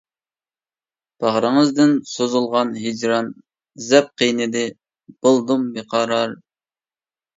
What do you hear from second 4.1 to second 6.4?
قىينىدى بولدۇم بىقارار.